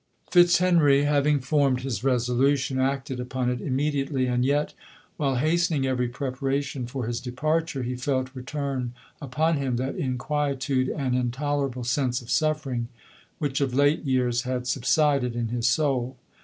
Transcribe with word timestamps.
Fitzhenry 0.31 1.03
having 1.03 1.39
formed 1.39 1.81
his 1.81 2.03
resolution, 2.03 2.79
acted 2.79 3.19
upon 3.19 3.51
it 3.51 3.61
immediately: 3.61 4.25
and 4.25 4.43
yet, 4.43 4.73
while 5.17 5.35
hastening 5.35 5.85
every 5.85 6.07
preparation 6.07 6.87
for 6.87 7.05
his 7.05 7.21
departure, 7.21 7.83
he 7.83 7.93
felt 7.95 8.31
re 8.35 8.41
turn 8.41 8.95
upon 9.21 9.57
him 9.57 9.75
that 9.75 9.93
inquietude 9.95 10.89
and 10.89 11.13
intolerable 11.15 11.83
sense 11.83 12.19
of 12.19 12.31
suffering, 12.31 12.87
which 13.37 13.61
of 13.61 13.75
late 13.75 14.03
years 14.03 14.41
had 14.41 14.65
sub 14.65 14.85
sided 14.85 15.35
in 15.35 15.49
his 15.49 15.67
soul. 15.67 16.17